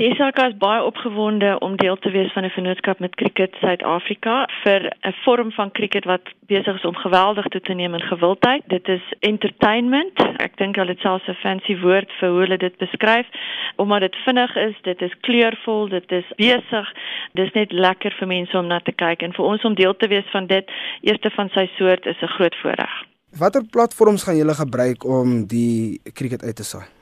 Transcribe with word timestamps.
Die 0.00 0.08
SAK 0.16 0.38
is 0.40 0.54
baie 0.56 0.80
opgewonde 0.88 1.58
om 1.60 1.74
deel 1.76 1.98
te 2.00 2.10
wees 2.10 2.32
van 2.32 2.44
'n 2.44 2.54
vennootskap 2.54 2.98
met 2.98 3.14
Cricket 3.14 3.54
Suid-Afrika 3.60 4.48
vir 4.64 4.80
'n 5.04 5.12
vorm 5.24 5.52
van 5.52 5.70
cricket 5.70 6.04
wat 6.04 6.24
besig 6.46 6.76
is 6.76 6.84
om 6.84 6.96
geweldig 6.96 7.46
toe 7.48 7.60
te 7.60 7.72
neem 7.72 7.94
in 7.94 8.00
gewildheid. 8.00 8.62
Dit 8.66 8.88
is 8.88 9.02
entertainment. 9.20 10.18
Ek 10.36 10.56
dink 10.56 10.76
hulle 10.76 10.90
het 10.90 11.00
selfs 11.00 11.28
'n 11.28 11.34
fancy 11.34 11.76
woord 11.80 12.10
vir 12.20 12.28
hoe 12.28 12.40
hulle 12.40 12.56
dit 12.56 12.76
beskryf 12.76 13.26
omdat 13.76 14.00
dit 14.00 14.16
vinnig 14.16 14.56
is, 14.56 14.76
dit 14.82 15.02
is 15.02 15.20
kleurvol, 15.20 15.88
dit 15.88 16.12
is 16.12 16.32
besig. 16.36 16.92
Dis 17.32 17.52
net 17.52 17.72
lekker 17.72 18.12
vir 18.18 18.26
mense 18.26 18.58
om 18.58 18.66
na 18.66 18.80
te 18.80 18.92
kyk 18.92 19.22
en 19.22 19.32
vir 19.32 19.44
ons 19.44 19.64
om 19.64 19.74
deel 19.74 19.96
te 19.96 20.08
wees 20.08 20.30
van 20.30 20.46
dit, 20.46 20.70
eerste 21.00 21.30
van 21.30 21.48
sy 21.48 21.70
soort 21.76 22.06
is 22.06 22.22
'n 22.22 22.26
groot 22.26 22.56
voorreg. 22.62 23.04
Watter 23.38 23.62
platforms 23.70 24.22
gaan 24.24 24.36
julle 24.36 24.54
gebruik 24.54 25.04
om 25.04 25.46
die 25.46 26.00
cricket 26.12 26.42
uit 26.42 26.56
te 26.56 26.64
saai? 26.64 27.01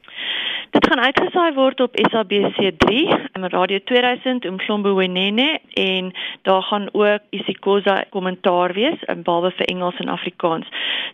Gaan 0.91 1.05
uitgesaai 1.07 1.53
word 1.55 1.81
op 1.81 1.93
SABC3 1.95 2.87
en 3.33 3.45
Radio 3.49 3.79
2000 3.85 4.45
in 4.45 4.55
Mhlombe 4.55 4.95
Wenene 4.95 5.61
en 5.75 6.11
daar 6.43 6.62
gaan 6.62 6.89
ook 6.93 7.21
isiXhosa 7.31 8.05
kommentaar 8.11 8.73
wees 8.75 9.03
in 9.03 9.23
behalwe 9.23 9.53
vir 9.59 9.67
Engels 9.67 10.01
en 10.03 10.09
Afrikaans. 10.09 10.67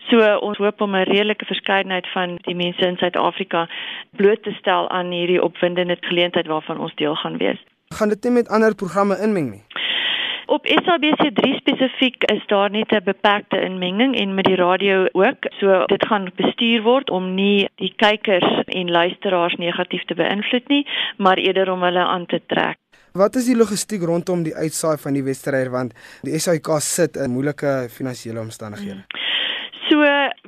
So 0.09 0.25
ons 0.49 0.57
hoop 0.57 0.81
om 0.81 0.97
'n 0.97 1.05
redelike 1.13 1.45
verskeidenheid 1.45 2.09
van 2.13 2.39
die 2.49 2.55
mense 2.55 2.87
in 2.87 2.97
Suid-Afrika 2.97 3.69
bloot 4.11 4.43
te 4.43 4.57
stel 4.61 4.89
aan 4.89 5.11
hierdie 5.11 5.43
opwindende 5.43 5.97
geleentheid 6.01 6.47
waarvan 6.47 6.81
ons 6.81 6.95
deel 6.95 7.15
gaan 7.15 7.37
wees. 7.37 7.61
Gaan 7.89 8.09
dit 8.09 8.23
nie 8.25 8.33
met 8.33 8.49
ander 8.49 8.75
programme 8.75 9.19
inmeng 9.21 9.51
nie? 9.51 9.66
Op 10.47 10.67
SABC3 10.67 11.57
spesifiek 11.57 12.23
is 12.25 12.47
daar 12.47 12.71
net 12.71 12.91
'n 12.93 13.05
beperkte 13.05 13.61
inmenging 13.61 14.17
en 14.17 14.35
met 14.35 14.45
die 14.45 14.55
radio 14.55 15.07
ook. 15.13 15.37
So 15.59 15.85
dit 15.87 16.07
gaan 16.07 16.31
bestuur 16.35 16.83
word 16.83 17.11
om 17.11 17.35
nie 17.35 17.69
die 17.75 17.93
kykers 17.97 18.65
en 18.65 18.91
luisteraars 18.91 19.55
negatief 19.55 20.05
te 20.05 20.15
beïnvloed 20.15 20.69
nie, 20.69 20.87
maar 21.17 21.37
eerder 21.37 21.73
om 21.73 21.83
hulle 21.83 22.05
aan 22.05 22.27
te 22.27 22.43
trek. 22.47 22.77
Wat 23.13 23.35
is 23.35 23.45
die 23.45 23.57
logistiek 23.57 24.03
rondom 24.03 24.43
die 24.43 24.55
uitsaai 24.55 24.97
van 24.97 25.13
die 25.13 25.23
wedstryd 25.23 25.69
want 25.69 25.95
die 26.23 26.39
SAIK 26.39 26.69
sit 26.79 27.17
in 27.17 27.31
moeilike 27.31 27.87
finansiële 27.91 28.41
omstandighede? 28.41 29.05
Hmm. 29.09 29.26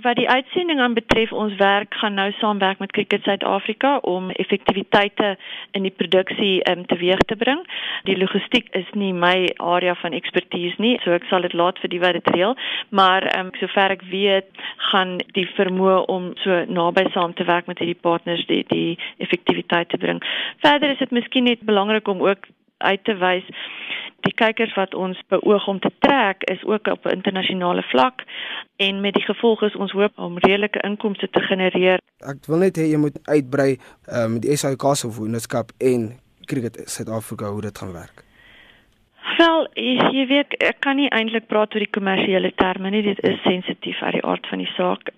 Wat 0.03 0.17
die 0.17 0.29
uitsending 0.29 0.81
aan 0.81 0.95
betref, 0.95 1.33
ons 1.33 1.55
werk 1.59 1.95
gaan 1.95 2.15
nou 2.15 2.31
saamwerk 2.39 2.79
met 2.79 2.93
Cricket 2.93 3.23
Suid-Afrika 3.23 3.97
om 4.07 4.31
effektiwiteite 4.31 5.37
in 5.71 5.83
die 5.83 5.91
produksie 5.91 6.71
um, 6.71 6.85
teweeg 6.87 7.23
te 7.27 7.37
bring. 7.37 7.65
Die 8.07 8.17
logistiek 8.19 8.69
is 8.79 8.87
nie 8.95 9.11
my 9.13 9.49
area 9.57 9.95
van 9.99 10.15
ekspertise 10.15 10.79
nie, 10.79 10.95
so 11.03 11.17
ek 11.17 11.27
sal 11.31 11.43
dit 11.43 11.57
laat 11.59 11.81
vir 11.83 11.91
die 11.91 12.03
wat 12.05 12.19
dit 12.19 12.31
reël, 12.37 12.55
maar 12.95 13.27
um, 13.39 13.51
sover 13.59 13.97
ek 13.97 14.05
weet, 14.13 14.47
gaan 14.93 15.17
die 15.35 15.49
vermoë 15.57 16.05
om 16.15 16.31
so 16.45 16.63
naby 16.71 17.09
saam 17.17 17.35
te 17.35 17.49
werk 17.49 17.67
met 17.67 17.83
hierdie 17.83 17.99
partners 17.99 18.47
die 18.47 18.63
die 18.71 18.95
effektiwiteit 19.25 19.91
te 19.91 19.99
bring. 19.99 20.23
Verder 20.63 20.95
is 20.95 21.03
dit 21.03 21.17
miskien 21.17 21.51
net 21.51 21.67
belangrik 21.67 22.07
om 22.09 22.23
ook 22.23 22.47
uit 22.79 23.05
te 23.05 23.19
wys 23.19 23.47
die 24.27 24.35
kykers 24.35 24.75
wat 24.75 24.95
ons 24.95 25.21
beoog 25.31 25.67
om 25.71 25.81
te 25.81 25.91
trek 25.99 26.43
is 26.51 26.65
ook 26.65 26.87
op 26.87 27.07
'n 27.07 27.17
internasionale 27.19 27.83
vlak 27.83 28.25
en 28.77 29.01
met 29.01 29.15
die 29.15 29.23
gevolg 29.23 29.63
is 29.63 29.77
ons 29.77 29.93
hoop 29.93 30.19
om 30.19 30.39
redelike 30.39 30.81
inkomste 30.81 31.29
te 31.31 31.41
genereer. 31.41 31.99
Ek 32.19 32.47
wil 32.47 32.59
net 32.59 32.79
hê 32.79 32.91
jy 32.91 32.99
moet 32.99 33.19
uitbrei 33.25 33.79
uh, 34.09 34.27
met 34.27 34.43
die 34.43 34.57
SAIK 34.57 34.83
se 34.95 35.11
vennootskap 35.11 35.71
en 35.79 36.19
Cricket 36.45 36.81
Suid-Afrika 36.85 37.51
hoe 37.51 37.61
dit 37.61 37.79
gaan 37.79 37.93
werk. 37.93 38.25
Wel, 39.39 39.69
jy 40.13 40.25
weet 40.27 40.55
ek 40.65 40.81
kan 40.81 40.97
nie 40.97 41.11
eintlik 41.15 41.47
praat 41.47 41.75
oor 41.75 41.85
die 41.85 41.95
kommersiële 41.95 42.51
terme 42.59 42.91
nie. 42.91 43.03
Dit 43.03 43.21
is 43.23 43.43
sensitief 43.43 44.01
uit 44.03 44.17
die 44.17 44.25
aard 44.25 44.47
van 44.51 44.59
die 44.59 44.73
saak. 44.73 45.13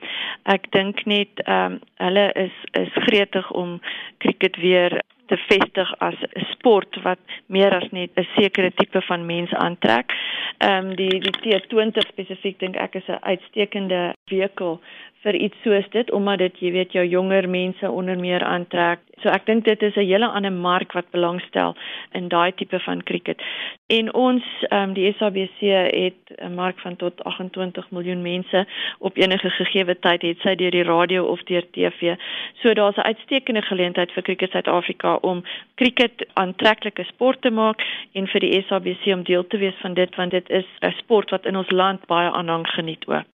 Ek 0.44 0.66
dink 0.76 1.04
net 1.04 1.40
ehm 1.46 1.72
um, 1.72 1.78
hulle 1.96 2.26
is 2.42 2.56
is 2.80 2.92
gretig 3.06 3.50
om 3.50 3.78
cricket 4.18 4.56
weer 4.56 5.00
te 5.30 5.38
vestig 5.48 5.90
as 5.98 6.18
'n 6.22 6.46
sport 6.50 6.96
wat 7.06 7.22
meer 7.46 7.72
as 7.74 7.88
net 7.90 8.10
'n 8.16 8.28
sekere 8.36 8.70
tipe 8.74 9.00
van 9.10 9.26
mens 9.26 9.52
aantrek. 9.54 10.12
Ehm 10.58 10.86
um, 10.86 10.96
die 10.96 11.20
die 11.26 11.36
T20 11.42 12.08
spesifiek 12.08 12.58
dink 12.58 12.76
ek 12.76 12.94
is 12.94 13.08
'n 13.08 13.22
uitstekende 13.32 14.14
vehikel 14.30 14.80
vir 15.22 15.34
iets 15.34 15.56
soos 15.62 15.88
dit 15.90 16.10
omdat 16.10 16.38
dit 16.38 16.60
jy 16.64 16.70
weet 16.72 16.92
jou 16.92 17.04
jonger 17.06 17.48
mense 17.48 17.90
onder 17.90 18.18
meer 18.18 18.44
aantrek. 18.44 19.00
So 19.22 19.28
ek 19.28 19.46
dink 19.46 19.64
dit 19.64 19.82
is 19.82 19.96
'n 19.96 20.06
hele 20.06 20.26
ander 20.26 20.52
mark 20.52 20.92
wat 20.92 21.10
belangstel 21.10 21.76
in 22.12 22.28
daai 22.28 22.52
tipe 22.54 22.78
van 22.80 23.02
cricket. 23.02 23.42
En 23.86 24.14
ons 24.14 24.42
ehm 24.68 24.82
um, 24.82 24.92
die 24.92 25.14
SABC 25.18 25.60
het 26.04 26.20
'n 26.38 26.54
mark 26.54 26.78
van 26.80 26.96
tot 26.96 27.24
28 27.24 27.90
miljoen 27.90 28.22
mense 28.22 28.66
op 28.98 29.16
enige 29.16 29.50
gegee 29.50 29.98
tyd 29.98 30.22
het 30.22 30.40
sy 30.40 30.54
deur 30.54 30.70
die 30.70 30.82
radio 30.82 31.24
of 31.24 31.42
deur 31.42 31.64
TV. 31.70 32.14
So 32.62 32.74
daar's 32.74 32.96
'n 32.96 33.08
uitstekende 33.10 33.62
geleentheid 33.62 34.12
vir 34.12 34.22
Cricket 34.22 34.50
Suid-Afrika 34.50 35.14
om 35.14 35.44
cricket 35.74 36.26
aantreklike 36.34 37.04
sport 37.04 37.42
te 37.42 37.50
maak 37.50 37.82
en 38.12 38.26
vir 38.26 38.40
die 38.40 38.64
SABC 38.68 39.12
om 39.14 39.22
deel 39.22 39.46
te 39.46 39.58
wees 39.58 39.78
van 39.80 39.94
dit 39.94 40.16
want 40.16 40.30
dit 40.30 40.50
is 40.50 40.66
'n 40.80 40.94
sport 40.98 41.30
wat 41.30 41.46
in 41.46 41.56
ons 41.56 41.70
land 41.70 42.06
baie 42.06 42.30
aanhang 42.30 42.66
geniet 42.66 43.06
ook. 43.06 43.30